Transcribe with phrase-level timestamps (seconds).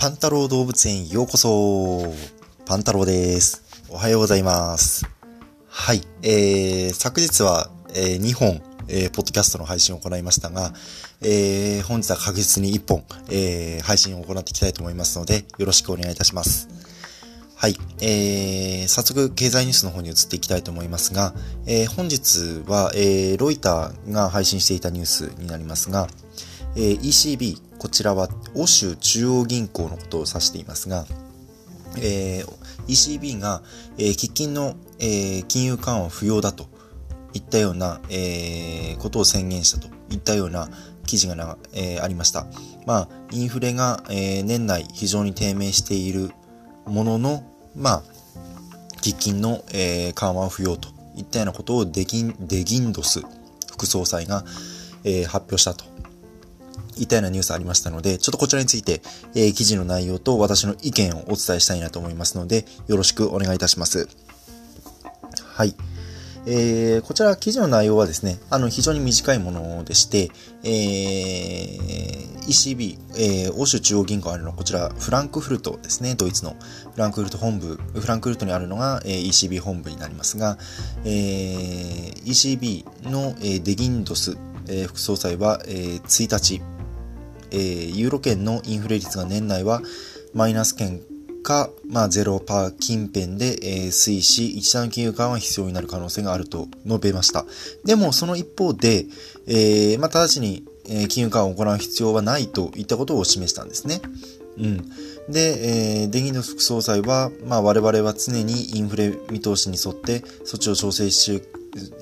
[0.00, 2.14] パンタロウ動物園ようこそ
[2.64, 3.84] パンタロウです。
[3.90, 5.06] おはようございます。
[5.68, 6.00] はい。
[6.22, 10.72] えー、昨日は、えー、2本、えー、ポッドキャストの配信を行いましたが、
[11.20, 16.70] えー、本日は確実に1本、えー、配信を行っていきたいと思いますので、よろしくお願いいたします。
[17.56, 17.76] はい。
[18.00, 21.34] えー、早速、経済ニュースの方に移っていきたいと思いますが、
[21.66, 26.08] えー、本日は、えー、ロイターが配信していたニュースになりますが、
[26.74, 31.06] えー、ECB、こちらは欧州中央銀行のことを指していますが、
[31.96, 32.46] えー、
[32.86, 33.62] ECB が、
[33.96, 36.66] えー、喫緊の、えー、金融緩和不要だと
[37.32, 40.68] いったような、えー、ことを宣言したといったような
[41.06, 42.44] 記事がな、えー、ありました。
[42.86, 46.32] まあ、インフレが、えー、年内非常に低迷している
[46.84, 47.42] ものの、
[47.74, 48.02] まあ、
[49.00, 53.22] 喫緊の、えー、緩和不要といったようなことをデギンデギンドス
[53.72, 54.44] 副総裁が、
[55.04, 55.89] えー、発表したと
[57.00, 59.00] いったようなニュースありましたので、ちょっとこちらについて、
[59.34, 64.08] えー、記事の内容と私の意見をお伝えしたいなと思いますので、よろしくお願いいたします。
[65.44, 65.74] はい。
[66.46, 70.30] えー、こちら記事の内容はですね、あの非常に短いものでして、
[70.62, 76.56] えー、ECB、えー、欧州中央銀行あるのはこちらフランクフルトですね、ドイツの
[76.94, 80.56] フランクフルト本部、フランクフルトにあるのが、えー、ECB 本部になりますが、
[81.04, 86.62] えー、ECB の、えー、デギンドス、えー、副総裁は、えー、1日、
[87.52, 89.82] えー、ユーロ圏のインフレ率が年内は
[90.34, 91.00] マイナス圏
[91.42, 97.46] か、まあ、0%近辺で、えー、推移し、一段金融緩和が必要になる可能性があると述べました。
[97.84, 99.06] でも、その一方で、
[99.46, 104.00] えー、まあ、直ちに、えー、金融緩和を行う必要はないといったことを示したんですね。
[104.58, 104.90] うん。
[105.28, 111.42] で、えー、デギノ副総裁は、まあ、我々は常にインフレ見通しに沿って措置を調整し、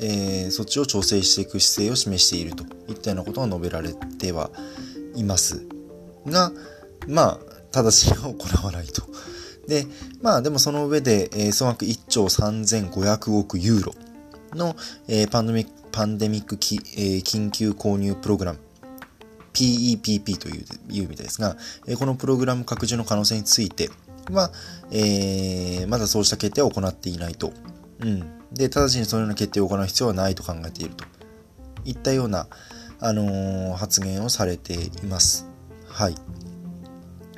[0.00, 4.50] えー、措置を調整していく姿勢を示しているといったようなことが述べられては
[5.18, 5.66] います
[6.26, 6.52] が、
[7.06, 7.38] まあ、
[7.72, 9.02] 正しいは行わないと。
[9.66, 9.86] で、
[10.22, 13.94] まあでもその上で、えー、総額1兆3500億ユーロ
[14.54, 14.74] の、
[15.08, 18.58] えー、パンデミックパンデミックき、えー、緊急購入プログラム
[19.52, 23.90] PEPP といういうみたいですが、え、このプログラム拡充の可能性について
[24.30, 24.52] は、
[24.92, 27.52] え、まだそうした決定は行っていないと。
[28.00, 28.20] うん。
[28.52, 31.04] で、直ちにそのような決定を行う必要はないと考えていると
[31.84, 32.46] いったような、
[33.00, 35.46] あの、発言をされています。
[35.86, 36.14] はい。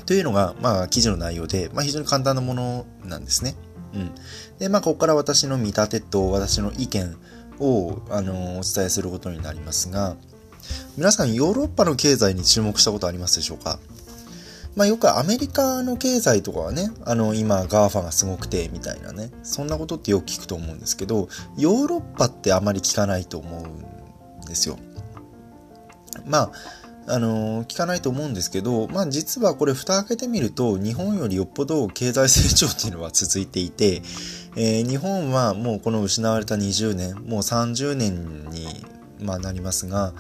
[0.06, 3.54] というのが、まあ、記事の内容で、まあ、非常に簡単なものなんですね。
[3.94, 4.10] うん。
[4.59, 7.16] で、まあ、ここから私の見立てと私の意見
[7.60, 10.16] を、あの、お伝えすることになりますが、
[10.97, 13.78] 皆さん、ヨーロッパの経済に注目したことありますでしょうか？
[14.77, 21.28] まあ、よくアメリカの経済とかはね、あの、今、 GAFA がすごくて、みたいなね、そんなことってよく聞くと思うんですけど、
[21.59, 24.78] ヨーロッパってあまり聞かないと思うんですよ。
[26.27, 26.53] まあ、
[27.07, 34.03] あのー、聞かないと思うんですけど、まあ実はこれ蓋開けてみると、日本よりよっぽど経済成長っていうのは続いていて、
[34.57, 38.85] えー、日本はもうこの失われた20年、もう30年に、
[39.21, 40.13] まあ、なりますが、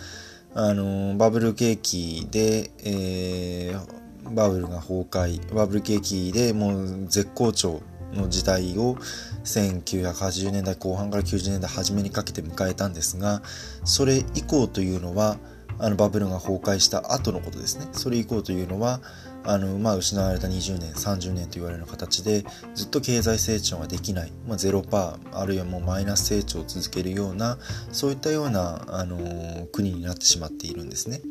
[0.54, 7.82] あのー、バブル景気で、えー、バブルが崩壊、バブル景気でもう絶好調
[8.12, 8.96] の時代を
[9.44, 13.42] 1980年代後半から90年代初めにかけて迎えたんですが、
[13.84, 15.38] それ以降というのは、
[15.80, 17.88] あのバブルが崩壊した後のことですね。
[17.92, 19.00] それ以降というのは、
[19.44, 27.58] あの、まあ、失われた20年、30年と言われる形で、ずっと経済成長ができない、まあ、0%、あるいはもうマイナス成長を続けるような、
[27.92, 31.22] そういったような、あのー、国になってしまっているんですね。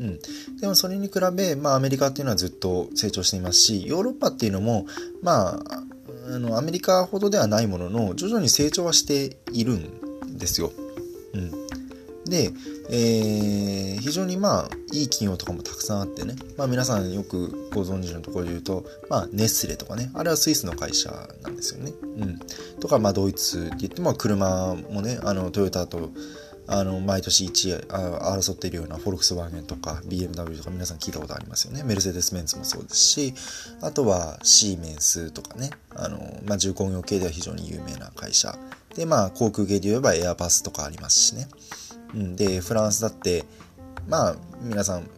[0.00, 0.18] うん。
[0.60, 4.86] でもそれに比べ、まあ、アメリカっていうのはずっと成長していますし、ヨーロッパっていうのも、
[5.22, 5.84] まあ、
[6.34, 10.72] あの、アメリカほどではないものの、徐々に成長はしているんですよ。
[12.28, 12.50] で、
[12.90, 21.10] えー、非常にまあいい企業とかもたくさんあってね、まあ、皆さんよくご存知のところで言うと、まあ、ネスレとかねあれはスイスの会社
[21.42, 21.92] なんですよね。
[22.02, 22.38] うん、
[22.80, 26.10] とか、まあ、ドイツって言っても車もねあのトヨタと
[26.70, 31.82] あの毎年1位争っているようなフォルクスワーゲンとか BMW とか皆さん聞いたことありますよね。
[31.82, 33.34] メルセデス・メンツもそうですし、
[33.80, 38.54] あとはシーメンスとかね、あの、まあ、重工業系では非常に有名な会社。
[38.94, 41.48] で、まあ、航空系で言えばエアバスとかありますしね。
[42.14, 43.44] うん、でフランスだって
[44.08, 45.08] まあ皆さん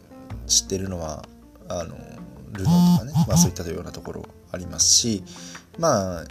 [0.47, 1.23] 知ってるのは
[1.67, 1.95] あの
[2.51, 5.23] ルノーとかね、まあ、そういったようなところありますし
[5.79, 6.25] まあ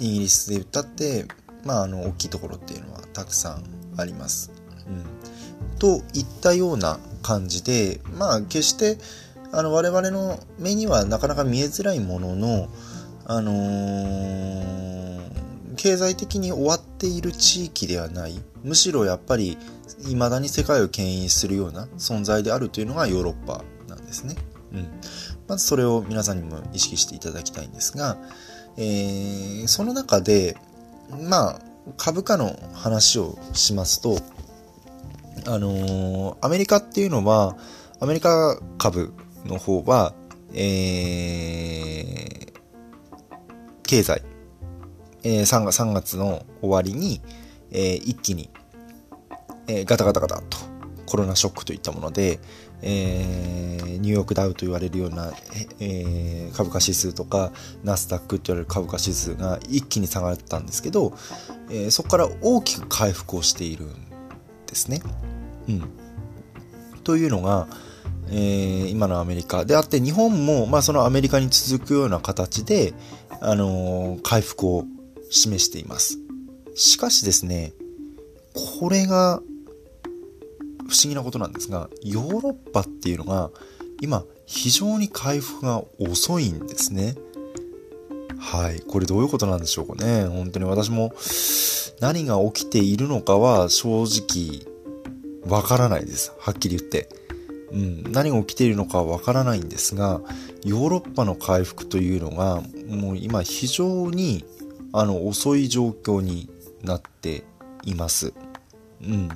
[0.00, 1.26] イギリスで言ったって
[1.64, 3.64] まああの大きいところっていうのはたくさん
[3.98, 4.52] あります。
[4.86, 8.98] うん、といったような感じでまあ決して
[9.52, 12.68] あの我々の目にはなかなか見えづらいものの
[13.24, 15.05] あのー、
[15.76, 19.56] 経済的に終わっている地域ではないむしろやっぱり
[20.00, 24.34] 未だに世界を牽引するような存在であるというのがヨーロッパなんですね。
[24.72, 24.88] うん
[25.48, 28.16] まずそれを皆さんにも意識していただきたいんですが、
[28.76, 30.56] えー、その中で、
[31.28, 31.60] まあ、
[31.96, 34.18] 株価の話をしますと、
[35.46, 37.56] あのー、アメリカっていうのは、
[38.00, 39.12] アメリカ株
[39.44, 40.14] の方は、
[40.52, 42.52] えー、
[43.84, 44.22] 経済、
[45.26, 47.20] えー、3, 月3月の終わりに、
[47.72, 48.48] えー、一気に、
[49.66, 50.58] えー、ガタガタガタと
[51.04, 52.38] コロナショックといったもので、
[52.80, 55.32] えー、ニューヨークダウと言われるような、
[55.80, 57.50] えー、株価指数とか
[57.82, 61.12] ナスダックと言われる株価指数が一気に下がったんですけど、
[61.70, 63.88] えー、そこから大きく回復をしているん
[64.68, 65.02] ですね。
[65.68, 65.82] うん、
[67.02, 67.66] というのが、
[68.28, 72.94] えー、今のアメリカであって日本も、まあ、そのアメリカに続くような形で、
[73.40, 74.84] あのー、回復を
[75.30, 76.18] 示しています。
[76.74, 77.72] しかしですね、
[78.78, 79.42] これが
[80.88, 83.50] 不思議なことなんですが、ヨーロッパっていうのが
[84.00, 87.14] 今非常に回復が遅いんですね。
[88.38, 88.80] はい。
[88.80, 90.24] これどういうことなんでしょうかね。
[90.26, 91.12] 本当に私も
[92.00, 94.66] 何が起きているのかは正直
[95.48, 96.32] わからないです。
[96.38, 97.08] はっきり言って。
[97.72, 100.20] うん、何が起きているのかわからないんですが、
[100.64, 104.44] ヨーロッパの回復というのが、もう今非常に
[104.98, 106.48] あの遅い状況に
[106.82, 107.44] なって
[107.84, 108.32] います。
[109.02, 109.28] うん。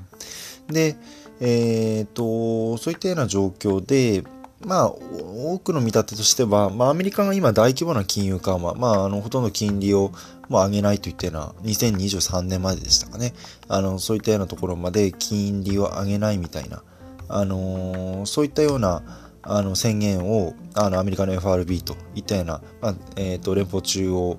[0.69, 0.97] で、
[1.41, 4.25] えっ、ー、と、そういったような状況で、
[4.65, 10.13] まあ、多くの見立てとしては、まあ、アメリカが今大規模な金融緩和、まあ、あの、ほとんど金利を、
[10.49, 13.33] まあ、上げないといったような、2023年まででしたかね。
[13.69, 16.83] あの、そういったようなところまで金利を上げないみたいな、
[17.29, 19.03] あのー、そういったような、
[19.43, 24.39] あの、宣言を、あの、アメリカの FRB といったような、まあ、えっ、ー、と、連邦中央、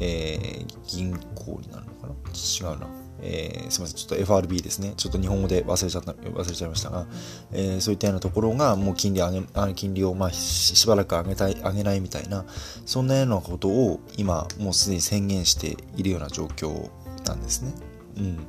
[0.00, 2.14] えー、銀行になるのかな？
[2.34, 2.86] 違うな。
[3.22, 4.92] えー、すみません、ちょっと FRB ですね。
[4.96, 7.06] ちょっと日本語で忘れちゃった、忘れちゃいましたが、
[7.50, 9.42] えー、そういったようなところが、もう金利上げ、
[9.74, 12.44] 金利を、まあ、しばらく上げたい、上げないみたいな、
[12.84, 16.90] そんなようなことを今、もうすでに宣言しているような状況
[17.26, 17.72] なんですね。
[18.18, 18.46] うん。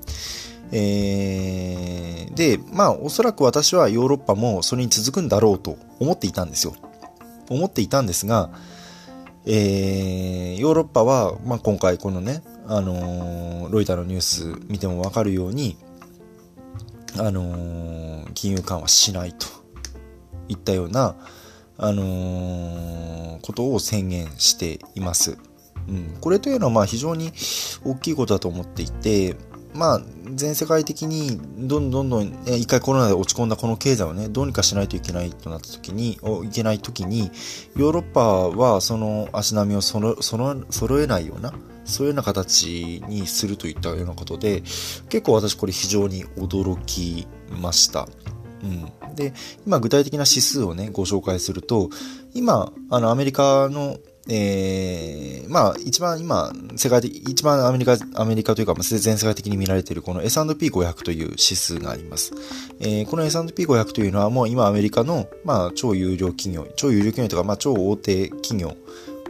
[0.73, 6.75] えー、で、まあ、おそらく私はヨーロッパもそれに続くんだろうと思っていたんですよ。
[7.49, 8.49] 思っていたんですが、
[9.49, 15.77] えー、ヨーロッパは、まあ、今回このね、あのー、ロイターのニュース見てもわかるように、
[17.17, 19.47] あのー、金融緩和しないと
[20.49, 21.15] いったような、
[21.77, 25.37] あの、ことを宣言しています。
[25.87, 27.31] うん、これというのはまあ非常に
[27.85, 29.37] 大きいことだと思っていて、
[29.77, 30.01] まあ、
[30.33, 37.31] 全世界的にどんどんどんどん、一回コロナで落ち込んだこの経済をね、どうにかしないといけないとなった時に、いけない時に、
[37.75, 41.53] ヨーロッパはその足並みをそろそろ揃えないような、
[41.85, 44.61] そういうような形にするといったようなことで、
[45.09, 47.27] 結構私これ非常に驚き
[47.61, 48.09] ました。
[48.63, 49.15] うん。
[49.15, 49.33] で、
[49.67, 51.89] 今具体的な指数をね、ご紹介すると、
[52.33, 53.97] 今、あの、アメリカの
[54.29, 62.33] えー、まあ、一番今、世界的、一番アメリカ、アメリカというか、全世界的に見られているこの S&P500 という指数があります。
[62.79, 68.75] えー、この S&P500 というのはもう今アメリカの、まあ、超有料企業、超有料企業とか、まあ、超大手企業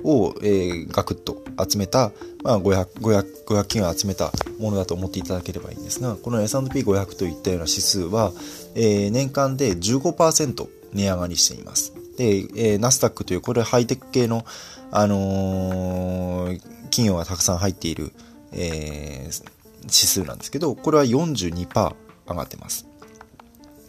[0.03, 2.11] を、えー、ガクッと集めた、
[2.43, 8.31] まあ、500、500、500企業を集めたものだと思っていただければいいんですが、この S&P500 といったような指数は、
[8.75, 11.96] えー、年間で15%値上がりしています。
[12.17, 14.45] で、えー、ナスダックという、これハイテク系の、
[14.91, 18.11] あのー、企業がたくさん入っている、
[18.51, 19.43] えー、
[19.83, 21.95] 指数なんですけど、これは42%
[22.27, 22.87] 上がってます。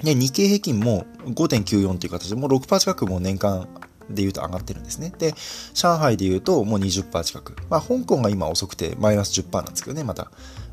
[0.02, 3.66] で、日経平均も5.94という形で、もう6%近くも年間
[4.10, 5.12] で言うと上がってるんですね。
[5.18, 5.34] で、
[5.74, 7.56] 上海で言うともう20%近く。
[7.68, 10.30] まあ、香港が今遅くてマイナス10%なんですけどね、また。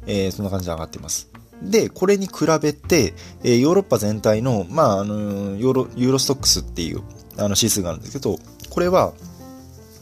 [0.07, 1.29] えー、そんな感じで上がってます。
[1.61, 7.01] で、これに比べて、えー、ヨーロッパ全体の、まあ、あのヨーロ、ユーロストックスっていう
[7.37, 8.39] あの指数があるんですけど、
[8.69, 9.13] これは、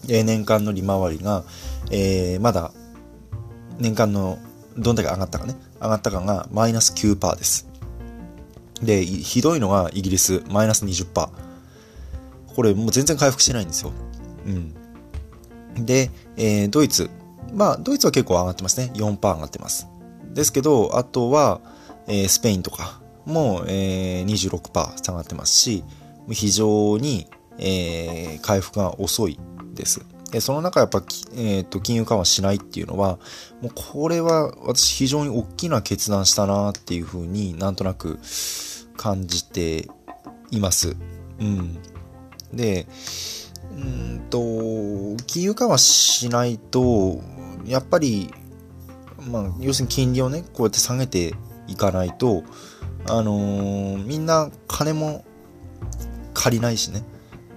[0.09, 1.43] え年間の利回りが、
[1.89, 2.71] えー、まだ
[3.79, 4.37] 年間の
[4.77, 7.67] どんだけ上がったかね、上がったかがマイナス9%です。
[8.81, 11.29] で、ひどいのがイギリス、マイナス20%。
[12.55, 13.91] これもう全然回復してないんですよ。
[14.45, 14.49] う
[15.79, 15.85] ん。
[15.85, 17.09] で、えー、ドイツ。
[17.53, 18.91] まあ、ドイツは結構上がってますね。
[18.95, 19.87] 4%上がってます。
[20.33, 21.61] ですけど、あとは、
[22.07, 25.83] えー、スペインとかも、えー、26%下がってますし、
[26.29, 27.27] 非常に、
[27.57, 29.39] えー、回復が遅い
[29.73, 30.05] です。
[30.31, 31.03] でその中やっぱ、
[31.35, 33.19] えーと、金融緩和しないっていうのは、
[33.61, 38.17] もうこれは私非常に大きな決断したなっていうふうになんとなく
[38.97, 39.87] 感じて
[40.49, 40.95] います。
[41.39, 41.77] うん。
[42.51, 42.87] で、
[43.75, 44.39] うんと、
[45.27, 47.21] 金融緩和しないと、
[47.65, 48.33] やっぱり、
[49.29, 51.35] まあ、要するに金利をね、こうやって下げて
[51.67, 52.43] いかないと、
[53.07, 55.23] あのー、みんな金も
[56.43, 57.03] 借りないしね、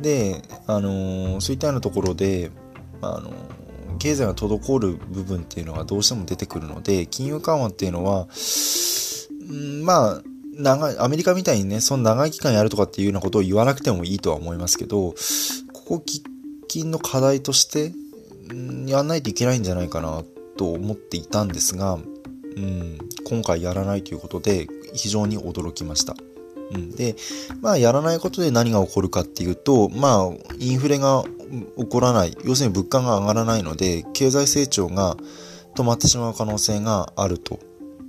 [0.01, 2.53] で、あのー、そういったようなところで、
[3.03, 8.29] あのー、経済が滞る部分っていうのがどうしても出てくるので、金融緩和っていうのは、
[9.51, 10.23] んまあ、
[10.55, 15.15] 長い、アメリカみたいにね、その長い期間やるとかっていうようなことを言わなくてもいいとは思いますけど、
[15.73, 16.23] ここ喫
[16.69, 17.93] 緊の課題として、
[18.55, 20.23] んやんないといけないんじゃないかな
[20.57, 26.15] と思っていたんですが、うん、今回やらないということで非常に驚きました。
[26.73, 27.17] うん、で、
[27.61, 31.25] まあやらないことで何が起こるかっていうと、まあインフレが
[31.77, 35.17] 起こらない、要するに物価が上がらないので、経済成長が
[35.75, 37.61] 止まってしまう可能性があると。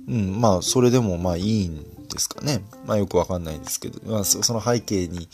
[0.08, 2.64] うん、まあそれでもまあいいんですかね。
[2.86, 5.28] まあよくわかんないんですけど、まあその背景に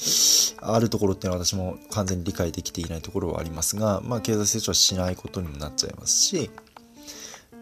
[0.60, 6.50] あるところっていうのは私も完全に理解できていないところはありますが、まあ経済成長はしないことにもなっちゃいますし、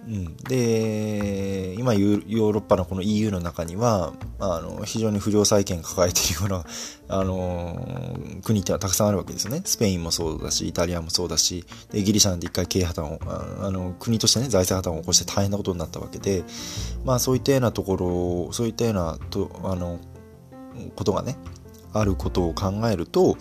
[0.05, 6.65] うん、で今ヨーロッパのこの EU の中にはあの非常に不良債権抱えているような
[7.09, 9.63] あの国ってのはたくさんあるわけですよね。
[9.65, 13.21] スペインもそうだしイタリアもそうだしでギリシャなんて一回経営破綻を
[13.65, 16.43] あの国としてね財政破綻を起こして大変なことになったわけで
[17.05, 17.97] まあそういったようなとこ
[18.49, 20.01] ろそういったようなとあの
[20.97, 21.37] ことがね
[21.93, 23.37] あることを考えると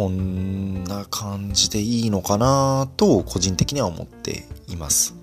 [0.00, 5.14] こんな感じでいいのかなと個人的には思っています。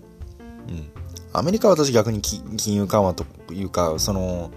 [0.70, 0.88] うん。
[1.34, 4.52] アメリカは私逆に金融緩和というか、その、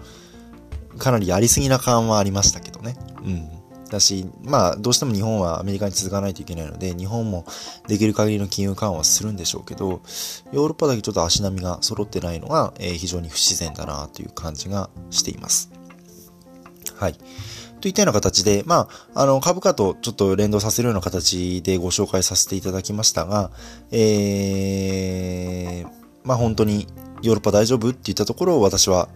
[0.99, 2.97] かなりやりすぎな緩和ありましたけどね。
[3.25, 3.49] うん。
[3.89, 7.47] だし、まあ、どうしても日本はアメリカに続かないといけないので、日本も
[7.87, 10.01] できる限りの金融緩和をするんでしょうけど、
[10.51, 15.71] ヨーロッパだけちょっと足並みが揃ってないのが、えー、非常に不自然だなという感じがしています。
[16.95, 17.15] はい。
[17.81, 23.51] といったような形で、まあ、あの、株価とちょっと連動させるような形でご紹介させていただきましたが、
[23.91, 25.89] えー、
[26.23, 26.87] まあ本当に
[27.21, 29.09] ヨーロッパ大丈夫って言ったところを私は、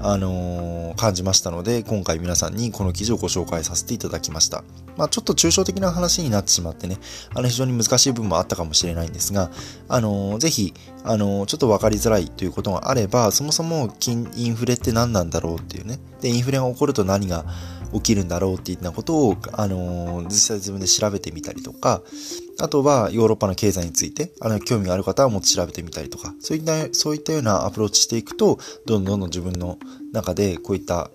[0.00, 4.64] あのー、感じましたので、今回皆さんにこの記事をご紹介させていただきました。
[4.96, 6.98] まあ、ちょっと抽象的な話になってしまってね、
[7.34, 9.50] あの、非常に難しい部分もあったかもしれないんですが、
[9.88, 10.74] あのー、ぜひ、
[11.04, 16.00] あのー、ちょっとわかりづらいということがあれば、そもそも金、インフレって何なんだろうっていうね。
[16.20, 17.44] で、インフレが起こると何が
[17.92, 22.02] 起きるんだろうっていったことを、あのー、実際自分で調べてみたりとか、
[22.58, 29.78] あとはヨーロッパの経済について、あの、興味がある方はもっと調べてみたりとか、そういった、そういったようなアプローチしていくと、どんどんどん自分の
[30.12, 31.10] 中でこういった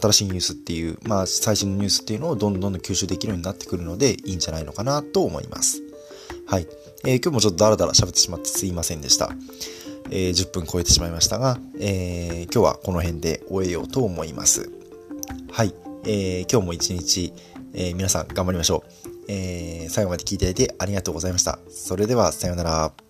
[0.00, 5.82] 新しいニュースっていう、まあ、最新のニュースっていうのをどんどんどんどん吸収できるようになってくるので、いいんじゃないのかなと思います。
[6.46, 6.68] はい。
[7.04, 9.30] えー、今日もちょっとダラダラ喋ってしまってすいませんでした。
[10.10, 14.70] えー、10分超えてしまいましたが、えー、今日はこの辺で終えようと思います。
[15.50, 15.85] はい。
[16.06, 17.32] えー、今日も一日、
[17.74, 18.90] えー、皆さん頑張りましょう。
[19.28, 21.58] えー、最後まで聞いていただいてありがとうございました。
[21.68, 23.05] それでは、さようなら。